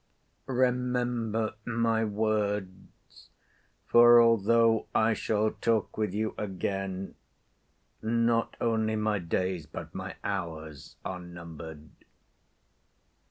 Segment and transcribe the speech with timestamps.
[0.47, 3.29] Remember my words,
[3.85, 7.13] for although I shall talk with you again,
[8.01, 11.91] not only my days but my hours are numbered."